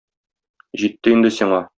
Җитте 0.83 1.15
инде 1.17 1.33
сиңа. 1.41 1.63